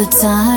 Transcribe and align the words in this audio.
the 0.00 0.06
time. 0.06 0.49